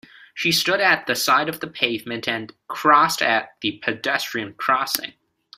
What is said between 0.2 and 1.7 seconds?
She stood at the side of the